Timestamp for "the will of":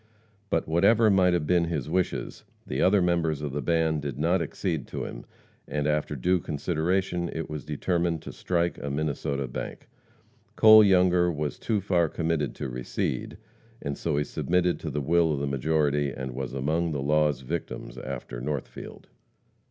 14.89-15.39